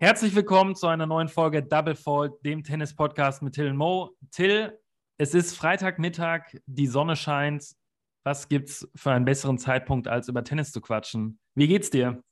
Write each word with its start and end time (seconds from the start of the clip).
Herzlich 0.00 0.34
willkommen 0.34 0.74
zu 0.74 0.86
einer 0.86 1.06
neuen 1.06 1.28
Folge 1.28 1.62
Double 1.62 1.94
Fault, 1.94 2.44
dem 2.44 2.62
Tennis-Podcast 2.62 3.42
mit 3.42 3.54
Till 3.54 3.72
Mo. 3.72 4.16
Till, 4.30 4.78
es 5.16 5.34
ist 5.34 5.56
Freitagmittag, 5.56 6.42
die 6.66 6.86
Sonne 6.86 7.16
scheint. 7.16 7.74
Was 8.24 8.48
gibt's 8.48 8.88
für 8.94 9.10
einen 9.12 9.24
besseren 9.24 9.58
Zeitpunkt, 9.58 10.06
als 10.06 10.28
über 10.28 10.44
Tennis 10.44 10.70
zu 10.72 10.80
quatschen? 10.80 11.38
Wie 11.54 11.66
geht's 11.66 11.90
dir? 11.90 12.22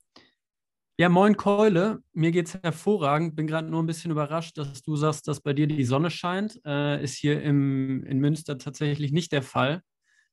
Ja, 0.99 1.11
moin 1.11 1.37
Keule. 1.37 2.03
Mir 2.15 2.31
geht's 2.31 2.59
hervorragend. 2.62 3.37
Bin 3.37 3.47
gerade 3.47 3.69
nur 3.69 3.83
ein 3.83 3.87
bisschen 3.87 4.11
überrascht, 4.11 4.57
dass 4.57 4.83
du 4.83 4.97
sagst, 4.97 5.29
dass 5.29 5.41
bei 5.43 5.53
dir 5.53 5.67
die 5.67 5.85
Sonne 5.85 6.11
scheint. 6.11 6.59
Äh, 6.65 7.05
ist 7.05 7.17
hier 7.17 7.43
im, 7.43 8.03
in 8.05 8.19
Münster 8.19 8.57
tatsächlich 8.57 9.12
nicht 9.12 9.30
der 9.33 9.43
Fall. 9.43 9.83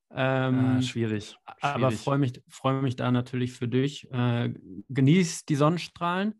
Ähm, 0.10 0.78
ah, 0.78 0.82
schwierig. 0.82 1.26
schwierig. 1.26 1.38
Aber 1.60 1.92
freue 1.92 2.18
mich, 2.18 2.42
freu 2.48 2.82
mich 2.82 2.96
da 2.96 3.12
natürlich 3.12 3.52
für 3.52 3.68
dich. 3.68 4.10
Äh, 4.12 4.54
genieß 4.88 5.44
die 5.44 5.56
Sonnenstrahlen. 5.56 6.40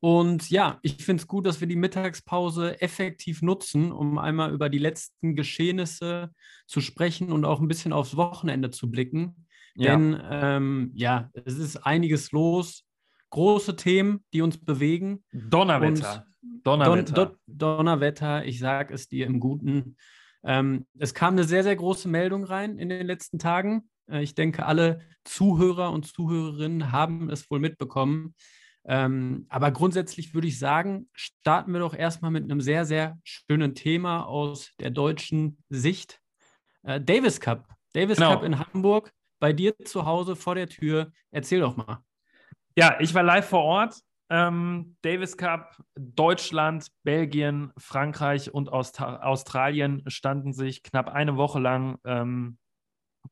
Und 0.00 0.48
ja, 0.50 0.78
ich 0.82 1.04
finde 1.04 1.22
es 1.22 1.26
gut, 1.26 1.44
dass 1.44 1.60
wir 1.60 1.66
die 1.66 1.74
Mittagspause 1.74 2.80
effektiv 2.80 3.42
nutzen, 3.42 3.90
um 3.90 4.18
einmal 4.18 4.52
über 4.52 4.68
die 4.68 4.78
letzten 4.78 5.34
Geschehnisse 5.34 6.32
zu 6.68 6.80
sprechen 6.80 7.32
und 7.32 7.44
auch 7.44 7.60
ein 7.60 7.66
bisschen 7.66 7.92
aufs 7.92 8.16
Wochenende 8.16 8.70
zu 8.70 8.88
blicken. 8.88 9.48
Ja. 9.74 9.96
Denn 9.96 10.20
ähm, 10.30 10.92
ja, 10.94 11.30
es 11.44 11.58
ist 11.58 11.78
einiges 11.78 12.30
los. 12.30 12.84
Große 13.30 13.76
Themen, 13.76 14.24
die 14.32 14.42
uns 14.42 14.58
bewegen. 14.58 15.24
Donnerwetter. 15.32 16.26
Donnerwetter. 16.62 17.12
Don, 17.12 17.36
Don, 17.46 17.76
Donnerwetter, 17.76 18.44
ich 18.44 18.58
sage 18.58 18.94
es 18.94 19.08
dir 19.08 19.26
im 19.26 19.40
Guten. 19.40 19.96
Ähm, 20.44 20.86
es 20.98 21.14
kam 21.14 21.34
eine 21.34 21.44
sehr, 21.44 21.62
sehr 21.62 21.76
große 21.76 22.08
Meldung 22.08 22.44
rein 22.44 22.78
in 22.78 22.88
den 22.88 23.06
letzten 23.06 23.38
Tagen. 23.38 23.88
Äh, 24.10 24.22
ich 24.22 24.34
denke, 24.34 24.66
alle 24.66 25.00
Zuhörer 25.24 25.92
und 25.92 26.06
Zuhörerinnen 26.06 26.92
haben 26.92 27.30
es 27.30 27.50
wohl 27.50 27.60
mitbekommen. 27.60 28.34
Ähm, 28.84 29.46
aber 29.50 29.70
grundsätzlich 29.70 30.32
würde 30.32 30.48
ich 30.48 30.58
sagen, 30.58 31.08
starten 31.12 31.72
wir 31.72 31.80
doch 31.80 31.94
erstmal 31.94 32.30
mit 32.30 32.44
einem 32.44 32.60
sehr, 32.60 32.86
sehr 32.86 33.18
schönen 33.22 33.74
Thema 33.74 34.22
aus 34.24 34.72
der 34.80 34.90
deutschen 34.90 35.62
Sicht. 35.68 36.20
Äh, 36.84 37.00
Davis 37.00 37.40
Cup. 37.40 37.68
Davis 37.92 38.16
genau. 38.16 38.32
Cup 38.32 38.44
in 38.44 38.58
Hamburg, 38.58 39.12
bei 39.40 39.52
dir 39.52 39.76
zu 39.84 40.06
Hause 40.06 40.36
vor 40.36 40.54
der 40.54 40.68
Tür. 40.68 41.12
Erzähl 41.30 41.60
doch 41.60 41.76
mal. 41.76 42.02
Ja, 42.78 42.96
ich 43.00 43.12
war 43.12 43.24
live 43.24 43.48
vor 43.48 43.64
Ort. 43.64 44.04
Ähm, 44.30 44.96
Davis 45.02 45.36
Cup, 45.36 45.82
Deutschland, 45.96 46.86
Belgien, 47.02 47.72
Frankreich 47.76 48.54
und 48.54 48.68
Aust 48.68 49.00
Australien 49.00 50.04
standen 50.06 50.52
sich 50.52 50.84
knapp 50.84 51.08
eine 51.08 51.36
Woche 51.36 51.58
lang 51.58 51.98
ähm, 52.04 52.56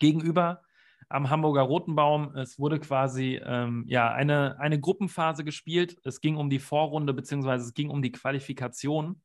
gegenüber 0.01 0.63
am 1.09 1.31
Hamburger 1.31 1.63
Rotenbaum. 1.63 2.35
Es 2.35 2.59
wurde 2.59 2.81
quasi 2.81 3.41
ähm, 3.41 3.85
ja, 3.87 4.13
eine, 4.13 4.59
eine 4.59 4.81
Gruppenphase 4.81 5.45
gespielt. 5.45 5.97
Es 6.03 6.21
ging 6.21 6.39
um 6.39 6.51
die 6.51 6.59
Vorrunde, 6.59 7.15
beziehungsweise 7.15 7.67
es 7.67 7.75
ging 7.75 7.89
um 7.89 8.03
die 8.03 8.11
Qualifikation 8.11 9.23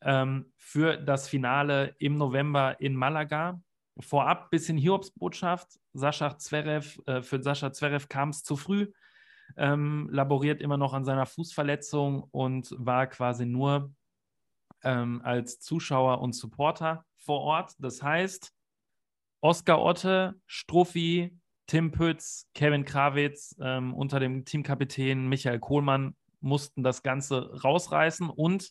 ähm, 0.00 0.54
für 0.56 0.96
das 0.96 1.28
Finale 1.28 1.94
im 1.98 2.16
November 2.16 2.80
in 2.80 2.94
Malaga. 2.94 3.60
Vorab 4.00 4.50
bisschen 4.50 4.78
Hiobsbotschaft. 4.78 5.68
Sascha 5.92 6.38
Zverev, 6.38 6.98
äh, 7.04 7.20
für 7.20 7.42
Sascha 7.42 7.74
Zverev 7.74 8.08
kam 8.08 8.30
es 8.30 8.42
zu 8.42 8.56
früh, 8.56 8.90
ähm, 9.56 10.08
laboriert 10.10 10.60
immer 10.60 10.76
noch 10.76 10.94
an 10.94 11.04
seiner 11.04 11.26
Fußverletzung 11.26 12.24
und 12.30 12.74
war 12.78 13.06
quasi 13.06 13.46
nur 13.46 13.92
ähm, 14.82 15.20
als 15.24 15.60
Zuschauer 15.60 16.20
und 16.20 16.34
Supporter 16.34 17.04
vor 17.16 17.40
Ort. 17.40 17.74
Das 17.78 18.02
heißt, 18.02 18.52
Oskar 19.40 19.82
Otte, 19.82 20.40
Struffi, 20.46 21.38
Tim 21.66 21.90
Pütz, 21.90 22.48
Kevin 22.54 22.84
Krawitz 22.84 23.56
ähm, 23.60 23.94
unter 23.94 24.20
dem 24.20 24.44
Teamkapitän 24.44 25.28
Michael 25.28 25.60
Kohlmann 25.60 26.14
mussten 26.40 26.82
das 26.82 27.02
Ganze 27.02 27.62
rausreißen 27.62 28.28
und 28.28 28.70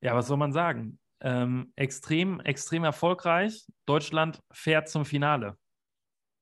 ja, 0.00 0.14
was 0.14 0.28
soll 0.28 0.36
man 0.36 0.52
sagen? 0.52 0.98
Ähm, 1.20 1.72
extrem, 1.76 2.40
extrem 2.40 2.84
erfolgreich. 2.84 3.66
Deutschland 3.84 4.40
fährt 4.50 4.88
zum 4.88 5.04
Finale. 5.04 5.58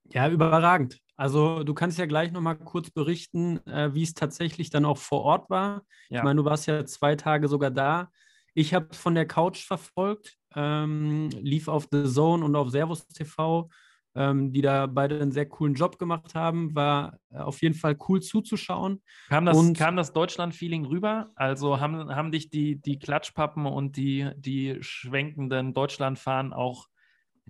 Ja, 0.05 0.28
überragend. 0.28 1.00
Also 1.19 1.65
du 1.65 1.75
kannst 1.75 1.99
ja 1.99 2.06
gleich 2.06 2.33
noch 2.33 2.41
mal 2.41 2.55
kurz 2.55 2.91
berichten, 2.91 3.59
äh, 3.67 3.93
wie 3.93 4.05
es 4.05 4.15
tatsächlich 4.15 4.71
dann 4.71 4.87
auch 4.87 4.99
vor 4.99 5.23
Ort 5.23 5.51
war. 5.51 5.83
Ja. 6.09 6.21
Ich 6.21 6.23
meine, 6.23 6.41
du 6.41 6.47
warst 6.47 6.67
ja 6.67 6.87
zwei 6.87 7.17
Tage 7.17 7.49
sogar 7.49 7.71
da. 7.71 8.11
Ich 8.55 8.73
habe 8.73 8.89
es 8.91 8.97
von 8.97 9.15
der 9.15 9.27
Couch 9.27 9.67
verfolgt 9.67 10.39
ähm, 10.55 11.31
lief 11.41 11.69
auf 11.69 11.89
The 11.91 12.05
Zone 12.05 12.45
und 12.45 12.56
auf 12.56 12.71
Servus 12.71 13.06
TV, 13.06 13.69
ähm, 14.15 14.53
die 14.53 14.62
da 14.62 14.87
beide 14.87 15.21
einen 15.21 15.33
sehr 15.33 15.47
coolen 15.47 15.75
Job 15.75 15.99
gemacht 15.99 16.34
haben. 16.34 16.75
War 16.75 17.19
äh, 17.31 17.39
auf 17.39 17.62
jeden 17.62 17.75
Fall 17.75 17.97
cool 18.09 18.21
zuzuschauen. 18.21 19.03
Kam 19.29 19.45
das, 19.45 19.73
kam 19.75 19.97
das 19.97 20.12
Deutschland-Feeling 20.12 20.87
rüber? 20.87 21.31
Also 21.35 21.81
haben, 21.81 22.15
haben 22.15 22.33
dich 22.33 22.50
die, 22.50 22.81
die 22.81 22.99
Klatschpappen 22.99 23.67
und 23.67 23.97
die, 23.97 24.31
die 24.37 24.79
schwenkenden 24.81 25.75
Deutschlandfahnen 25.75 26.53
auch 26.53 26.87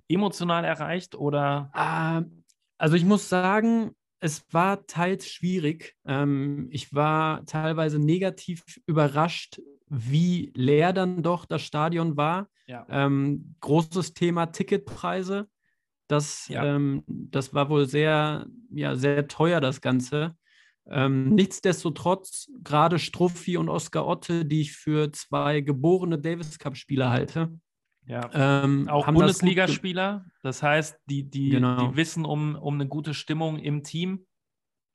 emotional 0.07 0.65
erreicht 0.65 1.15
oder? 1.15 1.71
Äh, 1.73 2.29
also 2.79 2.95
ich 2.95 3.05
muss 3.05 3.29
sagen, 3.29 3.91
es 4.19 4.43
war 4.51 4.87
teils 4.87 5.29
schwierig. 5.29 5.95
Ähm, 6.05 6.67
ich 6.71 6.93
war 6.93 7.45
teilweise 7.45 7.99
negativ 7.99 8.63
überrascht, 8.85 9.61
wie 9.87 10.51
leer 10.55 10.93
dann 10.93 11.21
doch 11.21 11.45
das 11.45 11.61
Stadion 11.61 12.17
war. 12.17 12.47
Ja. 12.67 12.85
Ähm, 12.89 13.55
großes 13.61 14.13
Thema 14.13 14.47
Ticketpreise. 14.47 15.47
Das, 16.07 16.47
ja. 16.47 16.65
ähm, 16.65 17.03
das 17.07 17.53
war 17.53 17.69
wohl 17.69 17.85
sehr, 17.87 18.47
ja, 18.71 18.95
sehr 18.95 19.27
teuer, 19.27 19.61
das 19.61 19.81
Ganze. 19.81 20.35
Ähm, 20.87 21.29
nichtsdestotrotz, 21.29 22.49
gerade 22.63 22.97
Struffi 22.97 23.57
und 23.57 23.69
Oskar 23.69 24.07
Otte, 24.07 24.45
die 24.45 24.61
ich 24.61 24.73
für 24.73 25.11
zwei 25.11 25.61
geborene 25.61 26.17
Davis 26.17 26.57
Cup-Spieler 26.57 27.11
halte. 27.11 27.51
Ja. 28.09 28.27
Ähm, 28.33 28.89
auch 28.89 29.05
Bundesligaspieler, 29.05 30.25
das 30.41 30.63
heißt, 30.63 30.99
die, 31.05 31.29
die, 31.29 31.49
genau. 31.49 31.89
die 31.89 31.95
wissen 31.95 32.25
um, 32.25 32.55
um 32.55 32.73
eine 32.73 32.87
gute 32.87 33.13
Stimmung 33.13 33.59
im 33.59 33.83
Team. 33.83 34.25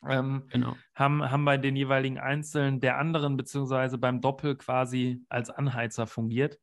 Ähm, 0.06 0.48
genau. 0.50 0.76
haben, 0.96 1.30
haben 1.30 1.44
bei 1.44 1.56
den 1.56 1.76
jeweiligen 1.76 2.18
Einzelnen 2.18 2.80
der 2.80 2.98
anderen, 2.98 3.36
beziehungsweise 3.36 3.98
beim 3.98 4.20
Doppel 4.20 4.56
quasi 4.56 5.22
als 5.28 5.48
Anheizer 5.48 6.08
fungiert. 6.08 6.58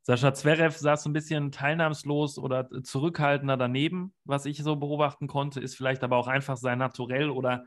Sascha 0.00 0.32
Zverev 0.32 0.76
saß 0.76 1.04
ein 1.06 1.12
bisschen 1.12 1.52
teilnahmslos 1.52 2.38
oder 2.38 2.68
zurückhaltender 2.82 3.58
daneben, 3.58 4.14
was 4.24 4.46
ich 4.46 4.62
so 4.62 4.76
beobachten 4.76 5.28
konnte, 5.28 5.60
ist 5.60 5.76
vielleicht 5.76 6.02
aber 6.02 6.16
auch 6.16 6.26
einfach 6.26 6.56
sein 6.56 6.78
Naturell 6.78 7.28
oder, 7.28 7.66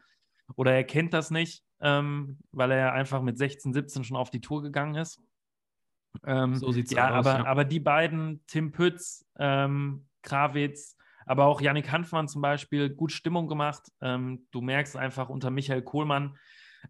oder 0.56 0.74
er 0.74 0.84
kennt 0.84 1.14
das 1.14 1.30
nicht, 1.30 1.64
ähm, 1.80 2.40
weil 2.52 2.72
er 2.72 2.92
einfach 2.92 3.22
mit 3.22 3.38
16, 3.38 3.72
17 3.72 4.04
schon 4.04 4.18
auf 4.18 4.32
die 4.32 4.42
Tour 4.42 4.64
gegangen 4.64 4.96
ist. 4.96 5.22
Ähm, 6.26 6.56
so 6.56 6.72
sieht 6.72 6.88
es 6.88 6.92
ja, 6.92 7.10
aus. 7.10 7.26
Aber, 7.26 7.40
ja. 7.40 7.46
aber 7.46 7.66
die 7.66 7.80
beiden, 7.80 8.44
Tim 8.48 8.72
Pütz, 8.72 9.26
ähm, 9.38 10.08
Krawitz, 10.22 10.98
aber 11.26 11.46
auch 11.46 11.62
Yannick 11.62 11.92
Hanfmann 11.92 12.28
zum 12.28 12.42
Beispiel, 12.42 12.90
gut 12.90 13.12
Stimmung 13.12 13.48
gemacht. 13.48 13.92
Ähm, 14.02 14.48
du 14.52 14.62
merkst 14.62 14.96
einfach 14.96 15.30
unter 15.30 15.50
Michael 15.52 15.82
Kohlmann, 15.82 16.38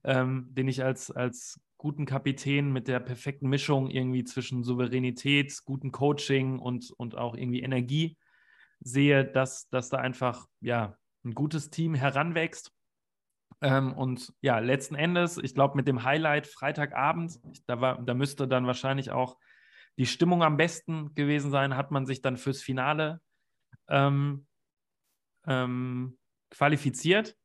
ähm, 0.03 0.47
den 0.51 0.67
ich 0.67 0.83
als, 0.83 1.11
als 1.11 1.59
guten 1.77 2.05
Kapitän 2.05 2.71
mit 2.71 2.87
der 2.87 2.99
perfekten 2.99 3.47
Mischung 3.47 3.89
irgendwie 3.89 4.23
zwischen 4.23 4.63
Souveränität, 4.63 5.57
gutem 5.65 5.91
Coaching 5.91 6.59
und, 6.59 6.91
und 6.97 7.17
auch 7.17 7.35
irgendwie 7.35 7.61
Energie 7.61 8.17
sehe, 8.79 9.25
dass, 9.25 9.69
dass 9.69 9.89
da 9.89 9.97
einfach 9.97 10.47
ja, 10.61 10.97
ein 11.23 11.33
gutes 11.33 11.69
Team 11.69 11.95
heranwächst. 11.95 12.71
Ähm, 13.61 13.93
und 13.93 14.33
ja, 14.41 14.59
letzten 14.59 14.95
Endes, 14.95 15.37
ich 15.37 15.53
glaube, 15.53 15.75
mit 15.75 15.87
dem 15.87 16.03
Highlight 16.03 16.47
Freitagabend, 16.47 17.39
da, 17.67 17.81
war, 17.81 18.01
da 18.01 18.13
müsste 18.13 18.47
dann 18.47 18.67
wahrscheinlich 18.67 19.11
auch 19.11 19.37
die 19.97 20.05
Stimmung 20.05 20.43
am 20.43 20.57
besten 20.57 21.15
gewesen 21.15 21.51
sein, 21.51 21.77
hat 21.77 21.91
man 21.91 22.05
sich 22.05 22.21
dann 22.21 22.37
fürs 22.37 22.61
Finale 22.61 23.21
ähm, 23.87 24.45
ähm, 25.47 26.17
qualifiziert. 26.49 27.35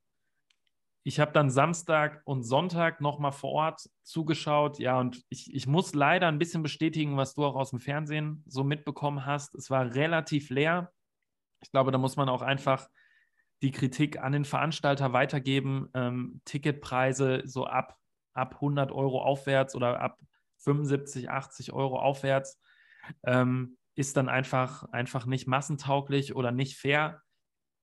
Ich 1.02 1.18
habe 1.18 1.32
dann 1.32 1.50
Samstag 1.50 2.20
und 2.24 2.42
Sonntag 2.42 3.00
nochmal 3.00 3.32
vor 3.32 3.52
Ort 3.52 3.88
zugeschaut. 4.02 4.78
Ja, 4.78 5.00
und 5.00 5.24
ich, 5.30 5.54
ich 5.54 5.66
muss 5.66 5.94
leider 5.94 6.28
ein 6.28 6.38
bisschen 6.38 6.62
bestätigen, 6.62 7.16
was 7.16 7.34
du 7.34 7.44
auch 7.44 7.54
aus 7.54 7.70
dem 7.70 7.80
Fernsehen 7.80 8.44
so 8.46 8.64
mitbekommen 8.64 9.24
hast. 9.24 9.54
Es 9.54 9.70
war 9.70 9.94
relativ 9.94 10.50
leer. 10.50 10.92
Ich 11.62 11.70
glaube, 11.70 11.90
da 11.90 11.98
muss 11.98 12.16
man 12.16 12.28
auch 12.28 12.42
einfach 12.42 12.88
die 13.62 13.70
Kritik 13.70 14.20
an 14.20 14.32
den 14.32 14.44
Veranstalter 14.44 15.12
weitergeben. 15.12 15.88
Ähm, 15.94 16.40
Ticketpreise 16.44 17.42
so 17.44 17.66
ab, 17.66 17.96
ab 18.34 18.54
100 18.56 18.92
Euro 18.92 19.22
aufwärts 19.22 19.74
oder 19.74 20.00
ab 20.00 20.18
75, 20.58 21.30
80 21.30 21.72
Euro 21.72 21.98
aufwärts. 21.98 22.58
Ähm, 23.24 23.76
ist 23.96 24.16
dann 24.16 24.28
einfach, 24.28 24.84
einfach 24.92 25.26
nicht 25.26 25.46
massentauglich 25.46 26.34
oder 26.34 26.52
nicht 26.52 26.76
fair. 26.76 27.22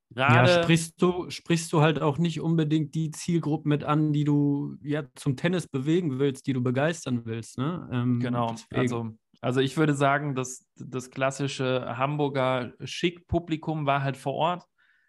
Gerade 0.10 0.50
ja, 0.50 0.64
sprichst 0.64 1.02
du, 1.02 1.30
sprichst 1.30 1.72
du 1.74 1.82
halt 1.82 2.02
auch 2.02 2.18
nicht 2.18 2.40
unbedingt 2.40 2.96
die 2.96 3.12
Zielgruppe 3.12 3.68
mit 3.68 3.84
an, 3.84 4.14
die 4.14 4.24
du 4.24 4.78
ja 4.82 5.04
zum 5.16 5.36
Tennis 5.36 5.68
bewegen 5.68 6.18
willst, 6.18 6.48
die 6.48 6.54
du 6.54 6.64
begeistern 6.64 7.26
willst. 7.26 7.58
Ne? 7.58 7.88
Ähm, 7.92 8.20
genau, 8.20 8.52
deswegen. 8.52 8.80
also 8.80 9.18
Also 9.42 9.60
ich 9.60 9.76
würde 9.76 9.94
sagen, 9.94 10.34
dass 10.34 10.66
das 10.76 11.12
klassische 11.12 11.98
Hamburger 11.98 12.74
Schick-Publikum 12.84 13.86
war 13.86 14.02
halt 14.02 14.18
vor 14.18 14.34
Ort. 14.34 14.64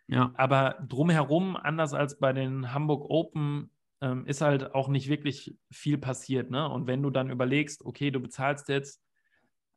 Ja. 0.09 0.33
Aber 0.35 0.77
drumherum, 0.87 1.57
anders 1.57 1.93
als 1.93 2.19
bei 2.19 2.33
den 2.33 2.73
Hamburg 2.73 3.09
Open, 3.09 3.71
ähm, 4.01 4.27
ist 4.27 4.41
halt 4.41 4.75
auch 4.75 4.89
nicht 4.89 5.09
wirklich 5.09 5.57
viel 5.71 5.99
passiert. 5.99 6.51
Ne? 6.51 6.69
Und 6.69 6.87
wenn 6.87 7.03
du 7.03 7.11
dann 7.11 7.31
überlegst, 7.31 7.85
okay, 7.85 8.11
du 8.11 8.21
bezahlst 8.21 8.69
jetzt 8.69 9.03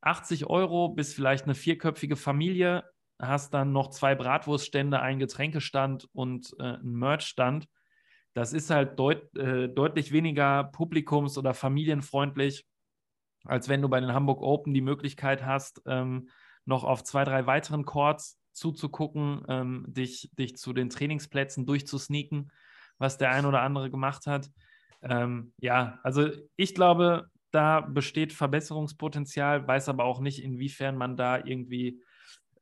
80 0.02 0.48
Euro, 0.48 0.90
bist 0.90 1.16
vielleicht 1.16 1.46
eine 1.46 1.56
vierköpfige 1.56 2.16
Familie, 2.16 2.84
hast 3.20 3.54
dann 3.54 3.72
noch 3.72 3.90
zwei 3.90 4.16
Bratwurststände, 4.16 5.00
einen 5.00 5.20
Getränkestand 5.20 6.08
und 6.14 6.54
äh, 6.60 6.64
einen 6.64 6.96
Merchstand. 6.96 7.68
Das 8.34 8.54
ist 8.54 8.70
halt 8.70 8.98
deut 8.98 9.36
äh, 9.38 9.68
deutlich 9.68 10.12
weniger 10.12 10.64
publikums- 10.72 11.38
oder 11.38 11.54
familienfreundlich, 11.54 12.66
als 13.44 13.70
wenn 13.70 13.82
du 13.82 13.90
bei 13.90 14.00
den 14.00 14.14
Hamburg 14.14 14.42
Open 14.42 14.74
die 14.74 14.82
Möglichkeit 14.82 15.46
hast, 15.46 15.82
ähm, 15.86 16.30
noch 16.66 16.84
auf 16.84 17.04
zwei, 17.04 17.26
drei 17.26 17.46
weiteren 17.46 17.86
Courts 17.86 18.41
zuzugucken, 18.54 19.44
ähm, 19.48 19.86
dich, 19.88 20.32
dich 20.38 20.58
zu 20.58 20.74
den 20.74 20.90
Trainingsplätzen 20.90 21.66
durchzusneaken, 21.66 22.52
was 22.98 23.18
der 23.18 23.32
ein 23.32 23.46
oder 23.46 23.62
andere 23.62 23.90
gemacht 23.90 24.28
hat. 24.28 24.50
Ähm, 25.02 25.54
ja, 25.58 26.00
also 26.04 26.30
ich 26.56 26.76
glaube, 26.76 27.28
da 27.52 27.82
besteht 27.82 28.34
Verbesserungspotenzial, 28.34 29.68
weiß 29.68 29.90
aber 29.90 30.06
auch 30.06 30.20
nicht, 30.20 30.44
inwiefern 30.44 30.96
man 30.96 31.18
da 31.18 31.38
irgendwie 31.38 32.02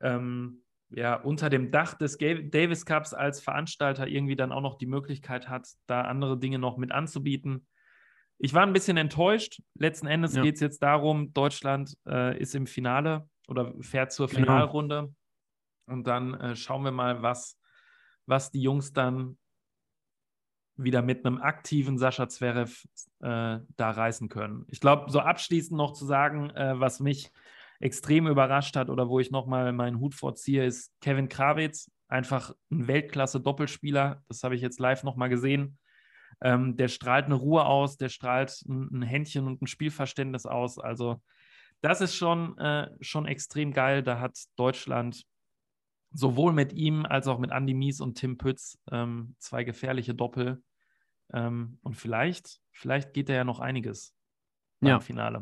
ähm, 0.01 0.63
ja, 0.91 1.15
unter 1.15 1.49
dem 1.49 1.71
Dach 1.71 1.93
des 1.93 2.17
Davis 2.17 2.85
Cups 2.85 3.13
als 3.13 3.41
Veranstalter 3.41 4.07
irgendwie 4.07 4.35
dann 4.35 4.51
auch 4.51 4.61
noch 4.61 4.77
die 4.77 4.87
Möglichkeit 4.87 5.47
hat, 5.47 5.67
da 5.85 6.01
andere 6.01 6.39
Dinge 6.39 6.59
noch 6.59 6.77
mit 6.77 6.91
anzubieten. 6.91 7.67
Ich 8.39 8.53
war 8.53 8.63
ein 8.63 8.73
bisschen 8.73 8.97
enttäuscht. 8.97 9.61
Letzten 9.75 10.07
Endes 10.07 10.33
ja. 10.35 10.41
geht 10.41 10.55
es 10.55 10.61
jetzt 10.61 10.81
darum, 10.81 11.33
Deutschland 11.33 11.95
äh, 12.07 12.39
ist 12.39 12.55
im 12.55 12.65
Finale 12.65 13.27
oder 13.47 13.73
fährt 13.81 14.11
zur 14.11 14.27
genau. 14.27 14.39
Finalrunde. 14.39 15.13
Und 15.89 16.07
dann 16.07 16.33
äh, 16.35 16.55
schauen 16.55 16.83
wir 16.83 16.91
mal, 16.91 17.21
was, 17.21 17.57
was 18.25 18.51
die 18.51 18.61
Jungs 18.61 18.93
dann 18.93 19.37
wieder 20.83 21.01
mit 21.01 21.25
einem 21.25 21.39
aktiven 21.39 21.97
Sascha 21.97 22.29
Zverev 22.29 22.85
äh, 23.21 23.59
da 23.75 23.91
reißen 23.91 24.29
können. 24.29 24.65
Ich 24.69 24.79
glaube, 24.79 25.11
so 25.11 25.19
abschließend 25.19 25.77
noch 25.77 25.93
zu 25.93 26.05
sagen, 26.05 26.49
äh, 26.51 26.79
was 26.79 26.99
mich 26.99 27.31
extrem 27.79 28.27
überrascht 28.27 28.75
hat 28.75 28.89
oder 28.89 29.09
wo 29.09 29.19
ich 29.19 29.31
nochmal 29.31 29.71
meinen 29.73 29.99
Hut 29.99 30.15
vorziehe, 30.15 30.65
ist 30.65 30.93
Kevin 31.01 31.29
Krawitz. 31.29 31.91
Einfach 32.07 32.53
ein 32.71 32.87
Weltklasse-Doppelspieler. 32.87 34.23
Das 34.27 34.43
habe 34.43 34.55
ich 34.55 34.61
jetzt 34.61 34.79
live 34.79 35.03
nochmal 35.03 35.29
gesehen. 35.29 35.77
Ähm, 36.41 36.75
der 36.75 36.87
strahlt 36.87 37.25
eine 37.25 37.35
Ruhe 37.35 37.65
aus, 37.65 37.97
der 37.97 38.09
strahlt 38.09 38.63
ein, 38.67 38.89
ein, 38.91 39.01
Händchen 39.01 39.45
und 39.45 39.61
ein 39.61 39.67
Spielverständnis 39.67 40.45
aus. 40.45 40.79
Also, 40.79 41.21
das 41.81 42.01
ist 42.01 42.15
schon, 42.15 42.57
äh, 42.57 42.89
schon 43.01 43.25
extrem 43.25 43.73
geil. 43.73 44.03
Da 44.03 44.19
hat 44.19 44.37
Deutschland 44.55 45.23
sowohl 46.11 46.53
mit 46.53 46.73
ihm 46.73 47.05
als 47.05 47.27
auch 47.27 47.39
mit 47.39 47.51
Andy 47.51 47.73
Mies 47.73 48.01
und 48.01 48.15
Tim 48.15 48.37
Pütz 48.37 48.77
ähm, 48.91 49.35
zwei 49.39 49.63
gefährliche 49.63 50.15
Doppel. 50.15 50.61
Ähm, 51.33 51.77
und 51.83 51.95
vielleicht, 51.95 52.59
vielleicht 52.71 53.13
geht 53.13 53.29
da 53.29 53.33
ja 53.33 53.43
noch 53.43 53.59
einiges 53.59 54.15
ja. 54.81 54.95
im 54.95 55.01
Finale. 55.01 55.41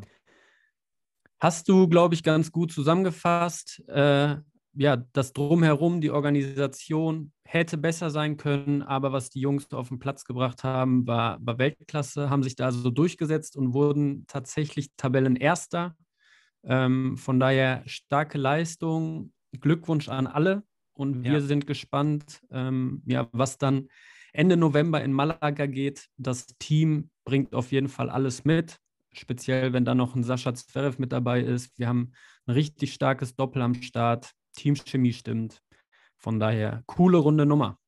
Hast 1.40 1.68
du, 1.68 1.88
glaube 1.88 2.14
ich, 2.14 2.22
ganz 2.22 2.50
gut 2.50 2.72
zusammengefasst. 2.72 3.82
Äh, 3.88 4.36
ja, 4.74 4.96
das 5.12 5.32
Drumherum, 5.32 6.00
die 6.00 6.10
Organisation 6.10 7.32
hätte 7.44 7.78
besser 7.78 8.10
sein 8.10 8.36
können, 8.36 8.82
aber 8.82 9.12
was 9.12 9.30
die 9.30 9.40
Jungs 9.40 9.72
auf 9.72 9.88
den 9.88 9.98
Platz 9.98 10.24
gebracht 10.24 10.62
haben, 10.62 11.06
war, 11.06 11.38
war 11.40 11.58
Weltklasse, 11.58 12.30
haben 12.30 12.42
sich 12.42 12.54
da 12.54 12.70
so 12.70 12.90
durchgesetzt 12.90 13.56
und 13.56 13.72
wurden 13.72 14.24
tatsächlich 14.28 14.90
Tabellenerster. 14.96 15.96
Ähm, 16.64 17.16
von 17.16 17.40
daher 17.40 17.82
starke 17.86 18.36
Leistung, 18.36 19.32
Glückwunsch 19.60 20.08
an 20.08 20.26
alle 20.26 20.62
und 20.94 21.24
wir 21.24 21.34
ja. 21.34 21.40
sind 21.40 21.66
gespannt, 21.66 22.40
ähm, 22.50 23.02
ja, 23.06 23.28
was 23.32 23.58
dann 23.58 23.88
Ende 24.32 24.56
November 24.56 25.02
in 25.02 25.12
Malaga 25.12 25.66
geht. 25.66 26.08
Das 26.16 26.46
Team 26.58 27.10
bringt 27.24 27.54
auf 27.54 27.72
jeden 27.72 27.88
Fall 27.88 28.10
alles 28.10 28.44
mit, 28.44 28.78
speziell 29.12 29.72
wenn 29.72 29.84
da 29.84 29.94
noch 29.94 30.14
ein 30.14 30.24
Sascha 30.24 30.54
Zverev 30.54 30.98
mit 30.98 31.12
dabei 31.12 31.40
ist. 31.40 31.78
Wir 31.78 31.88
haben 31.88 32.12
ein 32.46 32.52
richtig 32.52 32.92
starkes 32.92 33.36
Doppel 33.36 33.62
am 33.62 33.74
Start. 33.74 34.32
Teamchemie 34.54 35.12
stimmt. 35.12 35.62
Von 36.16 36.40
daher, 36.40 36.82
coole 36.86 37.18
runde 37.18 37.46
Nummer. 37.46 37.78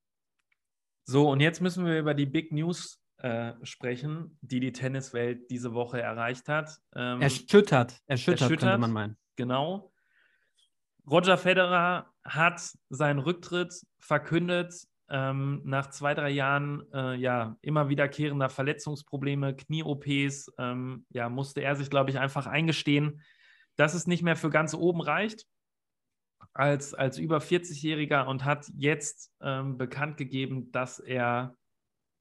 So, 1.05 1.29
und 1.29 1.41
jetzt 1.41 1.61
müssen 1.61 1.85
wir 1.85 1.99
über 1.99 2.15
die 2.15 2.27
Big 2.27 2.53
News 2.53 3.01
äh, 3.19 3.55
sprechen, 3.65 4.39
die 4.41 4.61
die 4.61 4.73
Tenniswelt 4.73 5.51
diese 5.51 5.75
Woche 5.75 6.01
erreicht 6.01 6.49
hat. 6.49 6.81
Ähm, 6.95 7.21
erschüttert, 7.21 8.01
erschüttert, 8.07 8.43
erschüttert, 8.43 8.61
könnte 8.61 8.79
man 8.79 8.93
meinen. 8.93 9.17
Genau. 9.37 9.90
Roger 11.11 11.37
Federer 11.37 12.13
hat 12.25 12.61
seinen 12.89 13.19
Rücktritt 13.19 13.75
verkündet 13.99 14.87
ähm, 15.09 15.61
nach 15.65 15.91
zwei, 15.91 16.15
drei 16.15 16.31
Jahren 16.31 16.85
äh, 16.93 17.17
ja, 17.17 17.57
immer 17.63 17.89
wiederkehrender 17.89 18.49
Verletzungsprobleme, 18.49 19.57
Knie-OPs, 19.57 20.53
ähm, 20.59 21.05
ja, 21.11 21.29
musste 21.29 21.63
er 21.63 21.75
sich, 21.75 21.91
glaube 21.91 22.11
ich, 22.11 22.19
einfach 22.19 22.47
eingestehen, 22.47 23.23
dass 23.77 23.95
es 23.95 24.07
nicht 24.07 24.23
mehr 24.23 24.37
für 24.37 24.51
ganz 24.51 24.73
oben 24.73 25.01
reicht 25.01 25.47
als, 26.53 26.95
als 26.95 27.19
über 27.19 27.39
40-Jähriger 27.39 28.27
und 28.27 28.45
hat 28.45 28.67
jetzt 28.77 29.33
ähm, 29.41 29.79
bekannt 29.79 30.17
gegeben, 30.17 30.71
dass 30.71 31.01
er 31.01 31.57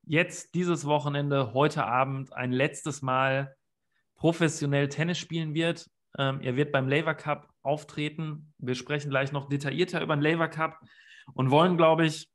jetzt 0.06 0.56
dieses 0.56 0.86
Wochenende, 0.86 1.53
heute 1.53 1.86
Abend, 1.86 2.33
ein 2.33 2.51
letztes 2.51 3.01
Mal 3.01 3.56
professionell 4.15 4.89
Tennis 4.89 5.19
spielen 5.19 5.53
wird. 5.53 5.88
Ähm, 6.17 6.41
er 6.41 6.56
wird 6.56 6.71
beim 6.71 6.88
Laver 6.88 7.15
Cup 7.15 7.50
auftreten. 7.61 8.53
Wir 8.57 8.75
sprechen 8.75 9.09
gleich 9.09 9.31
noch 9.31 9.47
detaillierter 9.47 10.01
über 10.01 10.15
den 10.15 10.23
Laver 10.23 10.47
Cup 10.47 10.79
und 11.33 11.51
wollen, 11.51 11.77
glaube 11.77 12.06
ich, 12.06 12.29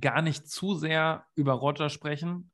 gar 0.00 0.22
nicht 0.22 0.48
zu 0.48 0.74
sehr 0.74 1.26
über 1.34 1.52
Roger 1.52 1.90
sprechen, 1.90 2.50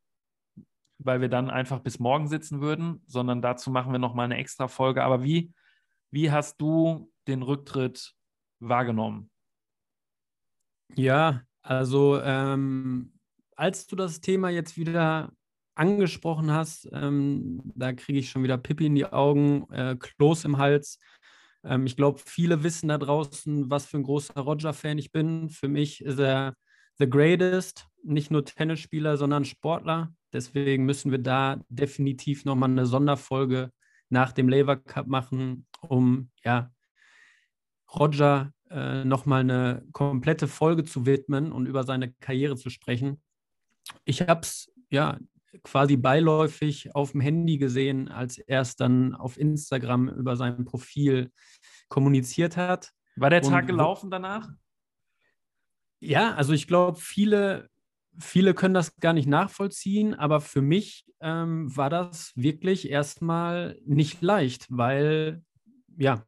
weil 0.99 1.20
wir 1.20 1.29
dann 1.29 1.50
einfach 1.50 1.81
bis 1.81 1.99
morgen 1.99 2.29
sitzen 2.29 2.61
würden, 2.61 3.03
sondern 3.06 3.43
dazu 3.43 3.70
machen 3.70 3.93
wir 3.93 3.99
nochmal 3.99 4.25
eine 4.25 4.38
extra 4.38 4.67
Folge. 4.67 5.05
Aber 5.05 5.23
wie, 5.23 5.53
wie 6.11 6.31
hast 6.31 6.61
du 6.61 7.12
den 7.26 7.43
Rücktritt 7.43 8.14
wahrgenommen? 8.59 9.31
Ja, 10.94 11.43
also 11.62 12.21
ähm, 12.21 13.12
als 13.55 13.87
du 13.87 13.94
das 13.94 14.21
Thema 14.21 14.49
jetzt 14.49 14.76
wieder 14.76 15.32
angesprochen 15.79 16.51
hast, 16.51 16.89
ähm, 16.93 17.63
da 17.75 17.93
kriege 17.93 18.19
ich 18.19 18.31
schon 18.31 18.43
wieder 18.43 18.59
Pippi 18.59 18.87
in 18.87 18.95
die 18.95 19.07
Augen, 19.07 19.71
äh, 19.73 19.97
Kloß 19.97 20.45
im 20.45 20.59
Hals. 20.59 20.99
Ähm, 21.65 21.87
ich 21.87 21.97
glaube, 21.97 22.21
viele 22.25 22.63
wissen 22.63 22.89
da 22.89 22.99
draußen, 22.99 23.71
was 23.71 23.87
für 23.87 23.99
ein 23.99 24.03
großer 24.03 24.41
Roger-Fan 24.41 24.99
ich 24.99 25.13
bin. 25.13 25.49
Für 25.49 25.69
mich 25.69 26.02
ist 26.05 26.19
er 26.19 26.55
the 26.99 27.09
greatest, 27.09 27.87
nicht 28.02 28.31
nur 28.31 28.45
Tennisspieler, 28.45 29.17
sondern 29.17 29.45
Sportler. 29.45 30.12
Deswegen 30.33 30.85
müssen 30.85 31.11
wir 31.11 31.19
da 31.19 31.61
definitiv 31.69 32.45
nochmal 32.45 32.71
eine 32.71 32.87
Sonderfolge 32.87 33.71
nach 34.11 34.33
dem 34.33 34.49
Lever 34.49 34.76
Cup 34.76 35.07
machen, 35.07 35.67
um 35.81 36.31
ja, 36.45 36.71
Roger 37.95 38.52
äh, 38.71 39.05
nochmal 39.05 39.41
eine 39.41 39.87
komplette 39.93 40.49
Folge 40.49 40.85
zu 40.85 41.07
widmen 41.07 41.52
und 41.52 41.67
über 41.67 41.85
seine 41.85 42.12
Karriere 42.14 42.57
zu 42.57 42.71
sprechen. 42.71 43.23
Ich 44.05 44.23
habe 44.23 44.41
es 44.43 44.71
ja 44.91 45.19
quasi 45.62 45.97
beiläufig 45.97 46.95
auf 46.95 47.12
dem 47.12 47.21
Handy 47.21 47.59
gesehen, 47.59 48.09
als 48.09 48.38
er 48.38 48.62
es 48.62 48.77
dann 48.77 49.15
auf 49.15 49.38
Instagram 49.38 50.09
über 50.09 50.37
sein 50.37 50.65
Profil 50.65 51.31
kommuniziert 51.88 52.57
hat. 52.57 52.93
War 53.17 53.31
der 53.31 53.43
Tag 53.43 53.62
und, 53.62 53.69
gelaufen 53.69 54.11
danach? 54.11 54.50
Ja, 56.00 56.35
also 56.35 56.53
ich 56.53 56.67
glaube, 56.67 56.99
viele, 57.00 57.69
viele 58.19 58.55
können 58.55 58.75
das 58.75 58.97
gar 58.97 59.12
nicht 59.12 59.29
nachvollziehen, 59.29 60.15
aber 60.15 60.41
für 60.41 60.62
mich 60.62 61.05
ähm, 61.21 61.75
war 61.77 61.91
das 61.91 62.33
wirklich 62.37 62.91
erstmal 62.91 63.79
nicht 63.85 64.23
leicht, 64.23 64.67
weil 64.71 65.43
ja, 65.97 66.25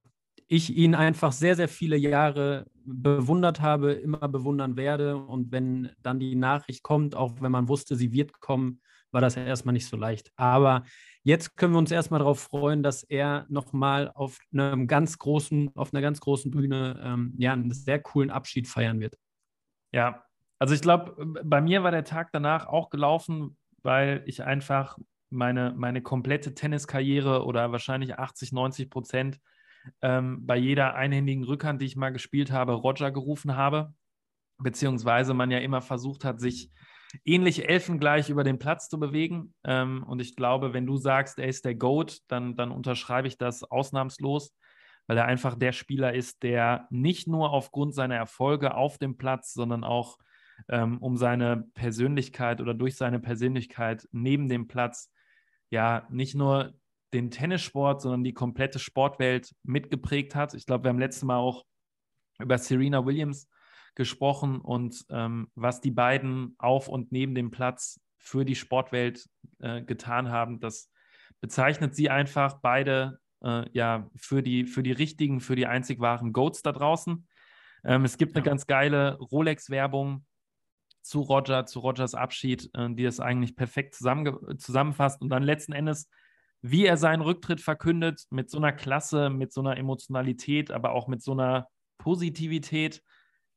ich 0.49 0.77
ihn 0.77 0.97
einfach 0.97 1.31
sehr, 1.31 1.55
sehr 1.55 1.69
viele 1.69 1.97
Jahre 1.97 2.67
bewundert 2.85 3.61
habe, 3.61 3.93
immer 3.93 4.27
bewundern 4.27 4.77
werde. 4.77 5.17
Und 5.17 5.53
wenn 5.53 5.91
dann 6.03 6.19
die 6.19 6.35
Nachricht 6.35 6.83
kommt, 6.83 7.15
auch 7.15 7.41
wenn 7.41 7.53
man 7.53 7.69
wusste, 7.69 7.95
sie 7.95 8.13
wird 8.13 8.41
kommen, 8.41 8.81
war 9.12 9.21
das 9.21 9.35
ja 9.35 9.45
erstmal 9.45 9.73
nicht 9.73 9.87
so 9.87 9.97
leicht. 9.97 10.31
Aber 10.37 10.85
jetzt 11.23 11.57
können 11.57 11.75
wir 11.75 11.79
uns 11.79 11.90
erstmal 11.90 12.21
darauf 12.21 12.40
freuen, 12.40 12.83
dass 12.83 13.02
er 13.02 13.47
nochmal 13.49 14.11
auf 14.14 14.38
einem 14.52 14.87
ganz 14.87 15.19
großen, 15.19 15.75
auf 15.76 15.93
einer 15.93 16.00
ganz 16.00 16.21
großen 16.21 16.50
Bühne 16.50 17.00
ähm, 17.05 17.35
ja, 17.38 17.52
einen 17.52 17.73
sehr 17.73 18.00
coolen 18.00 18.31
Abschied 18.31 18.69
feiern 18.69 19.00
wird. 19.00 19.17
Ja, 19.93 20.25
also 20.59 20.75
ich 20.75 20.81
glaube, 20.81 21.17
bei 21.45 21.61
mir 21.61 21.83
war 21.83 21.90
der 21.90 22.05
Tag 22.05 22.31
danach 22.33 22.67
auch 22.67 22.90
gelaufen, 22.90 23.57
weil 23.83 24.23
ich 24.26 24.45
einfach 24.45 24.99
meine, 25.31 25.73
meine 25.76 26.02
komplette 26.02 26.55
Tenniskarriere 26.55 27.45
oder 27.45 27.73
wahrscheinlich 27.73 28.19
80, 28.19 28.52
90 28.52 28.90
Prozent 28.90 29.40
ähm, 30.02 30.47
bei 30.47 30.57
jeder 30.57 30.95
einhändigen 30.95 31.45
Rückhand, 31.45 31.81
die 31.81 31.87
ich 31.87 31.97
mal 31.97 32.11
gespielt 32.11 32.50
habe, 32.50 32.73
Roger 32.73 33.11
gerufen 33.11 33.57
habe. 33.57 33.95
Beziehungsweise 34.59 35.33
man 35.33 35.50
ja 35.50 35.59
immer 35.59 35.81
versucht 35.81 36.25
hat, 36.25 36.40
sich 36.40 36.71
ähnlich 37.25 37.69
elfengleich 37.69 38.31
über 38.31 38.45
den 38.45 38.59
Platz 38.59 38.88
zu 38.88 38.99
bewegen. 38.99 39.55
Ähm, 39.64 40.05
und 40.05 40.21
ich 40.21 40.37
glaube, 40.37 40.73
wenn 40.73 40.87
du 40.87 40.97
sagst, 40.97 41.38
er 41.38 41.49
ist 41.49 41.64
der 41.64 41.75
GOAT, 41.75 42.21
dann, 42.29 42.57
dann 42.57 42.71
unterschreibe 42.71 43.29
ich 43.29 43.38
das 43.38 43.64
ausnahmslos, 43.64 44.55
weil 45.07 45.19
er 45.19 45.26
einfach 45.26 45.57
der 45.57 45.73
Spieler 45.73 46.14
ist, 46.14 46.43
der 46.43 46.87
nicht 46.90 47.26
nur 47.26 47.50
aufgrund 47.50 47.95
seiner 47.95 48.17
Erfolge 48.17 48.75
auf 48.75 48.99
dem 48.99 49.17
Platz, 49.17 49.52
sondern 49.52 49.85
auch 49.85 50.19
ähm, 50.69 50.99
um 50.99 51.17
seine 51.17 51.64
Persönlichkeit 51.75 52.61
oder 52.61 52.75
durch 52.75 52.97
seine 52.97 53.19
Persönlichkeit 53.19 54.07
neben 54.12 54.49
dem 54.49 54.69
Platz 54.69 55.11
ja 55.71 56.07
nicht 56.11 56.35
nur 56.35 56.75
den 57.12 57.31
Tennissport, 57.31 58.02
sondern 58.02 58.23
die 58.23 58.35
komplette 58.35 58.79
Sportwelt 58.79 59.52
mitgeprägt 59.64 60.35
hat. 60.35 60.55
Ich 60.55 60.67
glaube, 60.67 60.85
wir 60.85 60.90
haben 60.90 60.99
letztes 60.99 61.25
Mal 61.25 61.38
auch 61.38 61.64
über 62.38 62.57
Serena 62.59 63.05
Williams 63.05 63.49
gesprochen 63.95 64.61
und 64.61 65.05
ähm, 65.11 65.49
was 65.55 65.81
die 65.81 65.91
beiden 65.91 66.55
auf 66.59 66.89
und 66.89 67.13
neben 67.13 67.35
dem 67.35 67.51
Platz 67.51 68.01
für 68.19 68.45
die 68.45 68.55
Sportwelt 68.55 69.29
äh, 69.61 69.83
getan 69.83 70.31
haben, 70.31 70.61
das 70.61 70.91
bezeichnet 71.41 71.95
sie 71.95 72.11
einfach 72.11 72.61
beide 72.61 73.19
äh, 73.43 73.65
ja 73.73 74.09
für 74.17 74.43
die, 74.43 74.67
für 74.67 74.83
die 74.83 74.93
richtigen, 74.93 75.41
für 75.41 75.57
die 75.57 75.67
einzig 75.67 76.01
wahren 76.01 76.33
Goats 76.33 76.63
da 76.63 76.73
draußen. 76.73 77.27
Ähm, 77.85 78.05
es 78.05 78.19
gibt 78.19 78.33
ja. 78.33 78.37
eine 78.37 78.45
ganz 78.45 78.67
geile 78.67 79.19
Rolex-Werbung 79.19 80.27
zu 81.03 81.21
Roger, 81.21 81.65
zu 81.65 81.81
Rogers 81.81 82.15
Abschied, 82.15 82.71
äh, 82.75 82.91
die 82.91 83.05
das 83.05 83.21
eigentlich 83.21 83.57
perfekt 83.57 83.95
zusammenfasst 83.95 85.23
und 85.23 85.31
dann 85.31 85.43
letzten 85.43 85.73
Endes 85.73 86.09
wie 86.63 86.85
er 86.85 86.97
seinen 86.97 87.23
Rücktritt 87.23 87.61
verkündet, 87.61 88.27
mit 88.31 88.51
so 88.51 88.59
einer 88.59 88.73
Klasse, 88.73 89.31
mit 89.31 89.53
so 89.53 89.61
einer 89.61 89.77
Emotionalität, 89.77 90.71
aber 90.71 90.93
auch 90.93 91.09
mit 91.09 91.23
so 91.23 91.33
einer 91.33 91.69
Positivität, 91.99 93.03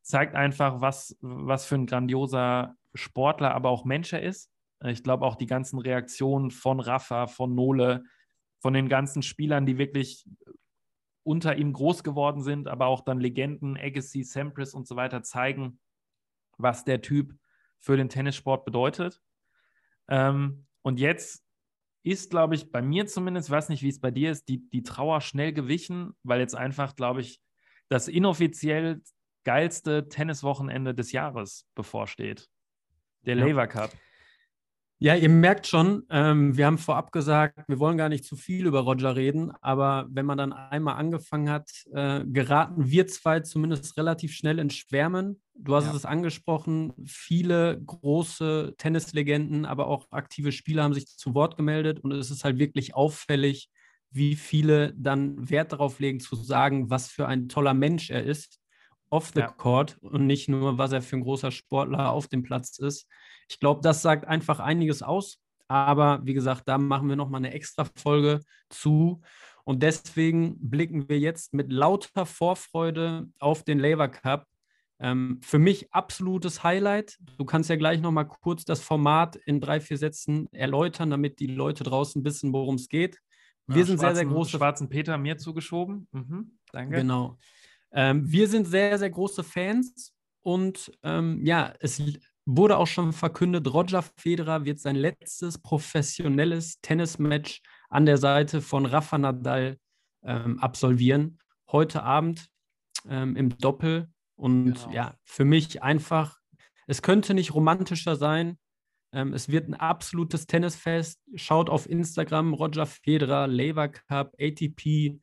zeigt 0.04 0.36
einfach, 0.36 0.82
was, 0.82 1.18
was 1.22 1.66
für 1.66 1.76
ein 1.76 1.88
grandioser 1.88 2.76
Sportler, 2.94 3.54
aber 3.56 3.70
auch 3.70 3.86
Mensch 3.86 4.14
er 4.14 4.22
ist. 4.22 4.52
Ich 4.86 5.02
glaube 5.02 5.26
auch 5.26 5.36
die 5.36 5.46
ganzen 5.46 5.80
Reaktionen 5.80 6.52
von 6.52 6.80
Rafa, 6.80 7.28
von 7.28 7.56
Nole, 7.56 8.04
von 8.60 8.74
den 8.74 8.90
ganzen 8.90 9.24
Spielern, 9.24 9.66
die 9.66 9.78
wirklich 9.78 10.26
unter 11.24 11.56
ihm 11.56 11.72
groß 11.72 12.04
geworden 12.04 12.42
sind, 12.42 12.68
aber 12.68 12.88
auch 12.88 13.02
dann 13.02 13.20
Legenden, 13.20 13.78
Agassi, 13.78 14.24
Sampras 14.24 14.74
und 14.74 14.88
so 14.88 14.98
weiter 14.98 15.24
zeigen, 15.24 15.80
was 16.58 16.84
der 16.84 17.02
Typ 17.02 17.34
für 17.80 17.96
den 17.96 18.10
Tennissport 18.10 18.66
bedeutet. 18.66 19.22
Ähm, 20.10 20.68
und 20.82 21.00
jetzt 21.00 21.46
ist, 22.04 22.30
glaube 22.30 22.56
ich, 22.56 22.72
bei 22.72 22.82
mir 22.82 23.08
zumindest, 23.08 23.50
weiß 23.50 23.70
nicht, 23.70 23.84
wie 23.84 23.90
es 23.90 24.02
bei 24.02 24.12
dir 24.12 24.32
ist, 24.32 24.50
die, 24.50 24.70
die 24.70 24.84
Trauer 24.84 25.22
schnell 25.22 25.54
gewichen, 25.54 26.14
weil 26.24 26.42
jetzt 26.42 26.56
einfach, 26.56 26.98
glaube 26.98 27.22
ich, 27.22 27.42
das 27.88 28.10
inoffiziell 28.10 29.02
geilste 29.44 30.08
Tenniswochenende 30.10 30.94
des 30.94 31.12
Jahres 31.12 31.66
bevorsteht. 31.76 32.48
Der 33.26 33.36
ja. 33.36 33.46
Lever 33.46 33.68
Cup. 33.68 33.92
Ja, 35.04 35.16
ihr 35.16 35.28
merkt 35.28 35.68
schon, 35.68 36.04
ähm, 36.10 36.56
wir 36.56 36.66
haben 36.66 36.78
vorab 36.78 37.12
gesagt, 37.12 37.60
wir 37.68 37.78
wollen 37.80 37.98
gar 37.98 38.08
nicht 38.08 38.24
zu 38.24 38.38
viel 38.38 38.66
über 38.66 38.80
Roger 38.80 39.18
reden, 39.18 39.52
aber 39.60 40.08
wenn 40.10 40.26
man 40.26 40.38
dann 40.38 40.54
einmal 40.54 40.96
angefangen 40.96 41.50
hat, 41.50 41.70
äh, 41.92 42.24
geraten 42.26 42.90
wir 42.90 43.08
zwei 43.08 43.42
zumindest 43.42 43.98
relativ 43.98 44.34
schnell 44.34 44.60
ins 44.60 44.76
Schwärmen. 44.76 45.42
Du 45.56 45.76
hast 45.76 45.88
ja. 45.88 45.94
es 45.94 46.06
angesprochen, 46.06 46.94
viele 47.06 47.82
große 47.86 48.76
Tennislegenden, 48.78 49.66
aber 49.66 49.88
auch 49.88 50.10
aktive 50.12 50.54
Spieler 50.54 50.84
haben 50.84 50.94
sich 50.94 51.06
zu 51.08 51.34
Wort 51.34 51.58
gemeldet 51.58 52.00
und 52.00 52.14
es 52.14 52.32
ist 52.32 52.46
halt 52.46 52.58
wirklich 52.58 52.96
auffällig, 52.96 53.70
wie 54.10 54.38
viele 54.38 54.94
dann 54.96 55.50
Wert 55.50 55.74
darauf 55.74 56.00
legen 56.00 56.22
zu 56.22 56.38
sagen, 56.38 56.90
was 56.90 57.10
für 57.10 57.28
ein 57.28 57.50
toller 57.50 57.74
Mensch 57.74 58.10
er 58.10 58.24
ist, 58.24 58.62
off 59.14 59.32
the 59.34 59.42
ja. 59.42 59.48
court 59.48 59.98
und 60.02 60.26
nicht 60.26 60.50
nur, 60.50 60.80
was 60.80 60.92
er 60.92 61.04
für 61.04 61.18
ein 61.18 61.22
großer 61.22 61.52
Sportler 61.52 62.12
auf 62.12 62.28
dem 62.28 62.42
Platz 62.42 62.80
ist. 62.80 63.08
Ich 63.48 63.60
glaube, 63.60 63.82
das 63.82 64.02
sagt 64.02 64.28
einfach 64.28 64.60
einiges 64.60 65.04
aus. 65.04 65.40
Aber 65.68 66.22
wie 66.24 66.34
gesagt, 66.34 66.64
da 66.68 66.78
machen 66.78 67.08
wir 67.10 67.16
nochmal 67.16 67.40
eine 67.40 67.54
extra 67.54 67.86
Folge 67.96 68.42
zu. 68.70 69.22
Und 69.66 69.84
deswegen 69.84 70.58
blicken 70.60 71.08
wir 71.08 71.20
jetzt 71.20 71.54
mit 71.54 71.72
lauter 71.72 72.26
Vorfreude 72.26 73.30
auf 73.40 73.64
den 73.64 73.80
Labour 73.80 74.08
Cup. 74.10 74.48
Ähm, 75.00 75.40
für 75.44 75.60
mich 75.60 75.94
absolutes 75.94 76.64
Highlight. 76.64 77.18
Du 77.38 77.46
kannst 77.46 77.70
ja 77.70 77.76
gleich 77.76 78.02
nochmal 78.02 78.28
kurz 78.28 78.66
das 78.66 78.82
Format 78.82 79.36
in 79.36 79.62
drei, 79.62 79.80
vier 79.80 79.98
Sätzen 79.98 80.52
erläutern, 80.52 81.12
damit 81.12 81.40
die 81.40 81.48
Leute 81.48 81.84
draußen 81.84 82.26
wissen, 82.26 82.52
worum 82.52 82.76
es 82.76 82.90
geht. 82.90 83.20
Wir 83.68 83.78
ja, 83.78 83.86
sind 83.86 84.00
sehr, 84.00 84.16
sehr 84.16 84.26
große. 84.26 84.58
Schwarzen 84.58 84.90
Peter 84.90 85.18
mir 85.18 85.38
zugeschoben. 85.38 86.08
Mhm, 86.12 86.58
danke. 86.72 86.98
Genau. 86.98 87.38
Ähm, 87.94 88.32
wir 88.32 88.48
sind 88.48 88.66
sehr, 88.66 88.98
sehr 88.98 89.10
große 89.10 89.44
Fans 89.44 90.14
und 90.42 90.92
ähm, 91.04 91.46
ja, 91.46 91.74
es 91.80 92.02
wurde 92.46 92.78
auch 92.78 92.88
schon 92.88 93.14
verkündet, 93.14 93.74
Roger 93.74 94.04
Federer 94.18 94.66
wird 94.66 94.80
sein 94.80 94.96
letztes 94.96 95.58
professionelles 95.58 96.82
Tennismatch 96.82 97.62
an 97.90 98.06
der 98.06 98.18
Seite 98.18 98.62
von 98.62 98.86
Rafa 98.86 99.18
Nadal 99.18 99.78
ähm, 100.24 100.60
absolvieren. 100.60 101.40
Heute 101.72 102.04
Abend 102.04 102.50
ähm, 103.08 103.36
im 103.36 103.58
Doppel. 103.58 104.10
Und 104.36 104.74
genau. 104.74 104.92
ja, 104.92 105.16
für 105.24 105.46
mich 105.46 105.84
einfach, 105.84 106.38
es 106.88 107.02
könnte 107.02 107.34
nicht 107.34 107.54
romantischer 107.54 108.16
sein. 108.16 108.58
Ähm, 109.14 109.34
es 109.34 109.50
wird 109.50 109.70
ein 109.70 109.76
absolutes 109.76 110.48
Tennisfest. 110.48 111.22
Schaut 111.36 111.70
auf 111.70 111.88
Instagram, 111.88 112.54
Roger 112.54 112.86
Federer, 112.86 113.48
Lever 113.48 113.90
Cup, 113.90 114.34
ATP. 114.40 115.20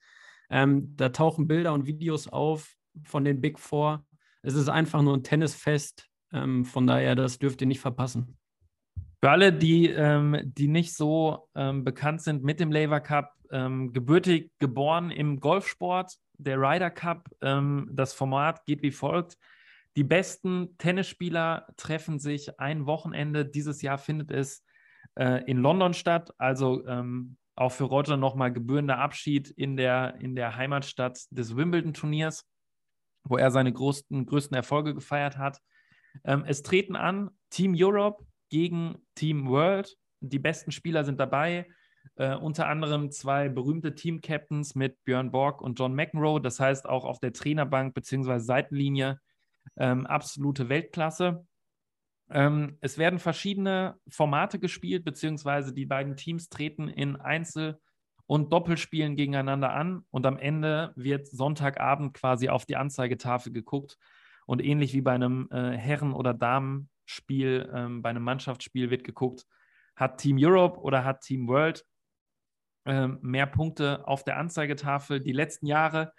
Ähm, 0.51 0.95
da 0.97 1.09
tauchen 1.11 1.47
Bilder 1.47 1.73
und 1.73 1.87
Videos 1.87 2.29
auf 2.29 2.75
von 3.05 3.25
den 3.25 3.41
Big 3.41 3.59
Four. 3.59 4.05
Es 4.43 4.55
ist 4.55 4.69
einfach 4.69 5.03
nur 5.03 5.17
ein 5.17 5.23
Tennisfest 5.23 6.11
ähm, 6.33 6.65
von 6.65 6.87
daher, 6.87 7.15
das 7.15 7.39
dürft 7.39 7.61
ihr 7.61 7.67
nicht 7.67 7.81
verpassen. 7.81 8.37
Für 9.23 9.31
alle, 9.31 9.53
die, 9.53 9.89
ähm, 9.89 10.41
die 10.45 10.69
nicht 10.69 10.95
so 10.95 11.49
ähm, 11.55 11.85
bekannt 11.85 12.23
sind 12.23 12.43
mit 12.43 12.61
dem 12.61 12.73
Laver 12.73 13.01
Cup, 13.01 13.35
ähm, 13.51 13.93
gebürtig 13.93 14.53
geboren 14.59 15.11
im 15.11 15.41
Golfsport, 15.41 16.15
der 16.39 16.59
Ryder 16.59 16.91
Cup, 16.91 17.29
ähm, 17.43 17.89
das 17.93 18.15
Format 18.15 18.65
geht 18.65 18.83
wie 18.83 18.93
folgt. 18.93 19.37
Die 19.97 20.05
besten 20.05 20.79
Tennisspieler 20.79 21.67
treffen 21.77 22.19
sich 22.19 22.59
ein 22.61 22.87
Wochenende. 22.87 23.45
Dieses 23.45 23.83
Jahr 23.83 23.99
findet 23.99 24.31
es 24.31 24.65
äh, 25.17 25.45
in 25.45 25.59
London 25.59 25.93
statt. 25.93 26.33
Also 26.39 26.87
ähm, 26.87 27.37
auch 27.57 27.73
für 27.73 27.85
Roger 27.85 28.17
nochmal 28.17 28.53
gebührender 28.53 28.99
Abschied 28.99 29.51
in 29.51 29.77
der, 29.77 30.17
in 30.21 30.35
der 30.35 30.57
Heimatstadt 30.57 31.21
des 31.31 31.57
Wimbledon-Turniers, 31.57 32.47
wo 33.25 33.37
er 33.37 33.51
seine 33.51 33.73
größten, 33.73 34.27
größten 34.27 34.57
Erfolge 34.57 34.95
gefeiert 34.95 35.37
hat. 35.37 35.61
Ähm, 36.25 36.45
es 36.47 36.63
treten 36.63 36.97
an 36.97 37.31
Team 37.51 37.75
Europe 37.77 38.25
gegen 38.49 38.97
Team 39.15 39.49
World. 39.49 39.97
Die 40.21 40.39
besten 40.39 40.73
Spieler 40.73 41.05
sind 41.05 41.21
dabei. 41.21 41.67
Äh, 42.17 42.35
unter 42.35 42.69
anderem 42.69 43.11
zwei 43.11 43.49
berühmte 43.49 43.95
Team-Captains 43.95 44.75
mit 44.75 45.03
Björn 45.05 45.31
Borg 45.31 45.61
und 45.61 45.79
John 45.79 45.95
McEnroe. 45.95 46.41
Das 46.41 46.61
heißt 46.61 46.89
auch 46.89 47.05
auf 47.05 47.19
der 47.19 47.33
Trainerbank 47.33 47.95
bzw. 47.95 48.39
Seitenlinie 48.39 49.21
ähm, 49.77 50.07
absolute 50.07 50.69
Weltklasse. 50.69 51.47
Ähm, 52.31 52.79
es 52.81 52.97
werden 52.97 53.19
verschiedene 53.19 53.97
Formate 54.09 54.59
gespielt, 54.59 55.05
beziehungsweise 55.05 55.75
die 55.75 55.87
beiden 55.87 56.17
Teams 56.17 56.49
treten 56.49 56.89
in 56.89 57.17
Einzel- 57.17 57.81
und 58.27 58.53
Doppelspielen 58.53 59.17
gegeneinander 59.17 59.73
an. 59.73 60.05
Und 60.11 60.27
am 60.27 60.39
Ende 60.39 60.93
wird 60.95 61.27
Sonntagabend 61.27 62.15
quasi 62.15 62.49
auf 62.49 62.67
die 62.67 62.77
Anzeigetafel 62.77 63.53
geguckt 63.53 63.99
und 64.47 64.65
ähnlich 64.65 64.95
wie 64.95 65.01
bei 65.01 65.13
einem 65.13 65.49
äh, 65.51 65.77
Herren- 65.77 66.13
oder 66.13 66.33
Damenspiel, 66.33 67.71
ähm, 67.75 68.03
bei 68.03 68.11
einem 68.11 68.23
Mannschaftsspiel 68.23 68.91
wird 68.91 69.05
geguckt, 69.05 69.47
hat 69.97 70.19
Team 70.19 70.39
Europe 70.41 70.81
oder 70.81 71.05
hat 71.05 71.23
Team 71.23 71.49
World 71.49 71.85
ähm, 72.87 73.19
mehr 73.23 73.47
Punkte 73.47 74.07
auf 74.07 74.25
der 74.25 74.39
Anzeigetafel. 74.39 75.21
Die 75.21 75.33
letzten 75.33 75.67
Jahre 75.67 76.13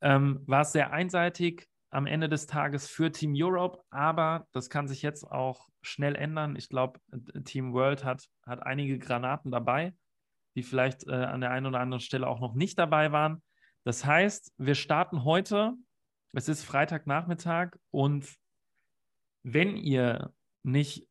ähm, 0.00 0.42
war 0.46 0.62
es 0.62 0.72
sehr 0.72 0.92
einseitig 0.92 1.69
am 1.90 2.06
Ende 2.06 2.28
des 2.28 2.46
Tages 2.46 2.88
für 2.88 3.10
Team 3.10 3.32
Europe, 3.34 3.82
aber 3.90 4.46
das 4.52 4.70
kann 4.70 4.88
sich 4.88 5.02
jetzt 5.02 5.24
auch 5.24 5.68
schnell 5.82 6.14
ändern. 6.14 6.56
Ich 6.56 6.68
glaube, 6.68 7.00
Team 7.44 7.72
World 7.72 8.04
hat, 8.04 8.28
hat 8.46 8.62
einige 8.64 8.98
Granaten 8.98 9.50
dabei, 9.50 9.94
die 10.54 10.62
vielleicht 10.62 11.06
äh, 11.06 11.12
an 11.12 11.40
der 11.40 11.50
einen 11.50 11.66
oder 11.66 11.80
anderen 11.80 12.00
Stelle 12.00 12.28
auch 12.28 12.40
noch 12.40 12.54
nicht 12.54 12.78
dabei 12.78 13.12
waren. 13.12 13.42
Das 13.84 14.04
heißt, 14.04 14.52
wir 14.58 14.74
starten 14.74 15.24
heute 15.24 15.74
es 16.32 16.48
ist 16.48 16.64
Freitagnachmittag 16.64 17.76
und 17.90 18.32
wenn 19.42 19.76
ihr 19.76 20.32
nicht 20.62 21.08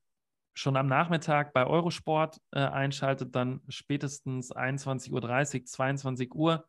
schon 0.53 0.77
am 0.77 0.87
Nachmittag 0.87 1.53
bei 1.53 1.65
Eurosport 1.65 2.39
äh, 2.51 2.59
einschaltet, 2.59 3.35
dann 3.35 3.61
spätestens 3.67 4.55
21.30 4.55 5.11
Uhr, 5.59 5.65
22 5.65 6.35
Uhr, 6.35 6.65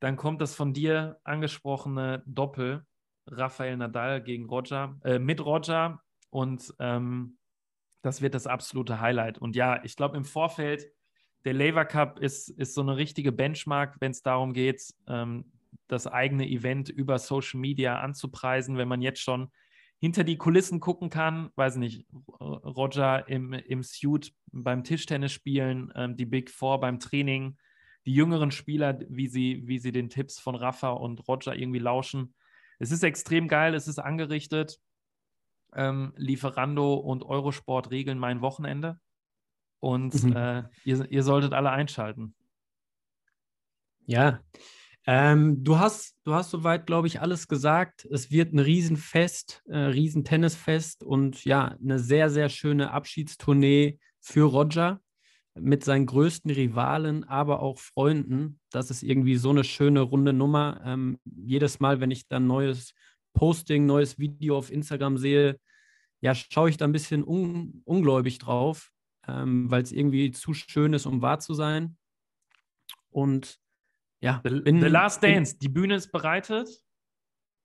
dann 0.00 0.16
kommt 0.16 0.42
das 0.42 0.54
von 0.54 0.72
dir 0.74 1.18
angesprochene 1.24 2.22
Doppel 2.26 2.84
Rafael 3.26 3.76
Nadal 3.76 4.22
gegen 4.22 4.46
Roger, 4.46 4.98
äh, 5.04 5.18
mit 5.18 5.44
Roger 5.44 6.02
und 6.30 6.74
ähm, 6.78 7.38
das 8.02 8.20
wird 8.20 8.34
das 8.34 8.46
absolute 8.46 9.00
Highlight. 9.00 9.38
Und 9.38 9.54
ja, 9.54 9.82
ich 9.84 9.96
glaube 9.96 10.16
im 10.16 10.24
Vorfeld, 10.24 10.86
der 11.44 11.54
Lever 11.54 11.84
Cup 11.84 12.18
ist, 12.18 12.48
ist 12.48 12.74
so 12.74 12.80
eine 12.80 12.96
richtige 12.96 13.32
Benchmark, 13.32 13.96
wenn 14.00 14.12
es 14.12 14.22
darum 14.22 14.52
geht, 14.52 14.82
ähm, 15.06 15.52
das 15.88 16.06
eigene 16.06 16.48
Event 16.48 16.88
über 16.88 17.18
Social 17.18 17.60
Media 17.60 18.00
anzupreisen, 18.00 18.76
wenn 18.76 18.88
man 18.88 19.02
jetzt 19.02 19.20
schon 19.20 19.50
hinter 19.98 20.24
die 20.24 20.36
Kulissen 20.36 20.80
gucken 20.80 21.10
kann, 21.10 21.50
weiß 21.54 21.76
nicht, 21.76 22.06
Roger 22.40 23.28
im, 23.28 23.52
im 23.52 23.84
Suit 23.84 24.32
beim 24.50 24.82
Tischtennis 24.82 25.30
spielen, 25.30 25.92
ähm, 25.94 26.16
die 26.16 26.26
Big 26.26 26.50
Four 26.50 26.80
beim 26.80 26.98
Training, 26.98 27.56
die 28.04 28.12
jüngeren 28.12 28.50
Spieler, 28.50 28.98
wie 29.08 29.28
sie, 29.28 29.62
wie 29.66 29.78
sie 29.78 29.92
den 29.92 30.08
Tipps 30.08 30.40
von 30.40 30.56
Rafa 30.56 30.90
und 30.90 31.28
Roger 31.28 31.54
irgendwie 31.54 31.78
lauschen. 31.78 32.34
Es 32.82 32.90
ist 32.90 33.04
extrem 33.04 33.46
geil, 33.46 33.76
es 33.76 33.86
ist 33.86 34.00
angerichtet. 34.00 34.80
Ähm, 35.72 36.12
Lieferando 36.16 36.94
und 36.94 37.22
Eurosport 37.22 37.92
regeln 37.92 38.18
mein 38.18 38.40
Wochenende. 38.40 38.98
Und 39.78 40.20
mhm. 40.24 40.34
äh, 40.34 40.64
ihr, 40.82 41.08
ihr 41.08 41.22
solltet 41.22 41.52
alle 41.52 41.70
einschalten. 41.70 42.34
Ja, 44.04 44.40
ähm, 45.06 45.62
du, 45.62 45.78
hast, 45.78 46.16
du 46.24 46.34
hast 46.34 46.50
soweit, 46.50 46.86
glaube 46.86 47.06
ich, 47.06 47.20
alles 47.20 47.46
gesagt. 47.46 48.04
Es 48.10 48.32
wird 48.32 48.52
ein 48.52 48.58
Riesenfest, 48.58 49.62
äh, 49.68 49.78
Riesentennisfest 49.78 51.04
und 51.04 51.44
ja, 51.44 51.76
eine 51.80 52.00
sehr, 52.00 52.30
sehr 52.30 52.48
schöne 52.48 52.90
Abschiedstournee 52.90 54.00
für 54.18 54.42
Roger 54.42 55.00
mit 55.54 55.84
seinen 55.84 56.06
größten 56.06 56.50
Rivalen, 56.50 57.24
aber 57.24 57.60
auch 57.60 57.78
Freunden. 57.78 58.60
Das 58.70 58.90
ist 58.90 59.02
irgendwie 59.02 59.36
so 59.36 59.50
eine 59.50 59.64
schöne 59.64 60.00
runde 60.00 60.32
Nummer. 60.32 60.80
Ähm, 60.84 61.18
jedes 61.24 61.80
Mal, 61.80 62.00
wenn 62.00 62.10
ich 62.10 62.26
dann 62.28 62.46
neues 62.46 62.94
Posting, 63.34 63.86
neues 63.86 64.18
Video 64.18 64.56
auf 64.56 64.70
Instagram 64.70 65.18
sehe, 65.18 65.58
ja, 66.20 66.34
schaue 66.34 66.70
ich 66.70 66.76
da 66.76 66.86
ein 66.86 66.92
bisschen 66.92 67.24
un 67.24 67.82
ungläubig 67.84 68.38
drauf, 68.38 68.90
ähm, 69.26 69.70
weil 69.70 69.82
es 69.82 69.92
irgendwie 69.92 70.30
zu 70.30 70.54
schön 70.54 70.94
ist, 70.94 71.06
um 71.06 71.20
wahr 71.20 71.40
zu 71.40 71.52
sein. 71.52 71.96
Und 73.10 73.58
ja. 74.20 74.40
The, 74.44 74.60
bin, 74.60 74.80
the 74.80 74.86
Last 74.86 75.22
Dance, 75.22 75.54
bin, 75.54 75.58
die 75.60 75.68
Bühne 75.68 75.96
ist 75.96 76.12
bereitet. 76.12 76.68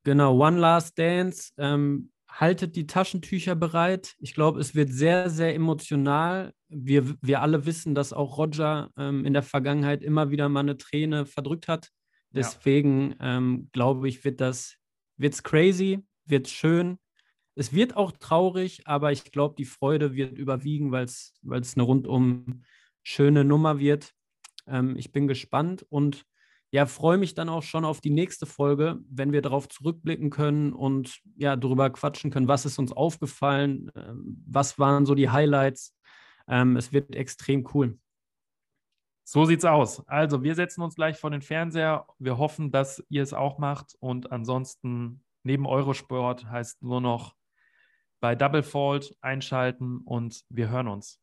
Genau, 0.03 0.35
One 0.37 0.57
Last 0.57 0.97
Dance. 0.97 1.53
Ähm, 1.57 2.11
haltet 2.37 2.75
die 2.75 2.85
Taschentücher 2.85 3.55
bereit. 3.55 4.15
Ich 4.19 4.35
glaube, 4.35 4.59
es 4.59 4.75
wird 4.75 4.89
sehr, 4.91 5.29
sehr 5.31 5.55
emotional. 5.55 6.53
Wir, 6.69 7.15
wir 7.21 7.41
alle 7.41 7.65
wissen, 7.65 7.95
dass 7.95 8.13
auch 8.13 8.37
Roger 8.37 8.91
ähm, 8.95 9.25
in 9.25 9.33
der 9.33 9.41
Vergangenheit 9.41 10.03
immer 10.03 10.29
wieder 10.29 10.47
mal 10.47 10.59
eine 10.59 10.77
Träne 10.77 11.25
verdrückt 11.25 11.67
hat. 11.67 11.89
Deswegen 12.29 13.15
ja. 13.19 13.37
ähm, 13.37 13.69
glaube 13.71 14.07
ich, 14.07 14.23
wird 14.23 14.39
das 14.39 14.77
wird's 15.17 15.41
crazy, 15.41 16.05
wird 16.25 16.47
schön. 16.47 16.99
Es 17.55 17.73
wird 17.73 17.97
auch 17.97 18.11
traurig, 18.11 18.85
aber 18.85 19.11
ich 19.11 19.31
glaube, 19.31 19.55
die 19.57 19.65
Freude 19.65 20.13
wird 20.13 20.37
überwiegen, 20.37 20.91
weil 20.91 21.05
es 21.05 21.33
eine 21.43 21.83
rundum 21.83 22.63
schöne 23.01 23.45
Nummer 23.45 23.79
wird. 23.79 24.13
Ähm, 24.67 24.95
ich 24.95 25.11
bin 25.11 25.27
gespannt 25.27 25.87
und 25.89 26.23
ja, 26.77 26.85
freue 26.85 27.17
mich 27.17 27.33
dann 27.33 27.49
auch 27.49 27.63
schon 27.63 27.85
auf 27.85 28.01
die 28.01 28.11
nächste 28.11 28.45
Folge, 28.45 28.99
wenn 29.09 29.31
wir 29.31 29.41
darauf 29.41 29.67
zurückblicken 29.67 30.29
können 30.29 30.73
und 30.73 31.21
ja, 31.35 31.55
darüber 31.55 31.89
quatschen 31.89 32.29
können, 32.29 32.47
was 32.47 32.67
ist 32.67 32.77
uns 32.77 32.91
aufgefallen, 32.91 33.91
ähm, 33.95 34.43
was 34.47 34.77
waren 34.77 35.07
so 35.07 35.15
die 35.15 35.31
Highlights. 35.31 35.97
Ähm, 36.47 36.77
es 36.77 36.93
wird 36.93 37.15
extrem 37.15 37.67
cool. 37.73 37.97
So 39.23 39.45
sieht's 39.45 39.65
aus. 39.65 40.07
Also, 40.07 40.43
wir 40.43 40.53
setzen 40.53 40.83
uns 40.83 40.93
gleich 40.93 41.17
vor 41.17 41.31
den 41.31 41.41
Fernseher. 41.41 42.05
Wir 42.19 42.37
hoffen, 42.37 42.71
dass 42.71 43.03
ihr 43.09 43.23
es 43.23 43.33
auch 43.33 43.57
macht. 43.57 43.95
Und 43.99 44.31
ansonsten, 44.31 45.23
neben 45.41 45.65
Eurosport 45.65 46.45
heißt 46.45 46.83
nur 46.83 47.01
noch 47.01 47.33
bei 48.19 48.35
Double 48.35 48.61
Fault 48.61 49.17
einschalten 49.21 50.01
und 50.05 50.43
wir 50.49 50.69
hören 50.69 50.89
uns. 50.89 51.19